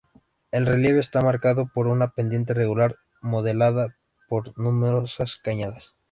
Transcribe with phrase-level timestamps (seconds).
[0.49, 3.95] El relieve está marcado por una pendiente regular, modelada
[4.27, 5.95] por numerosas cañadas.